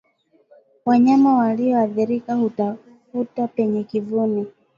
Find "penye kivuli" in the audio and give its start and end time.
3.47-4.47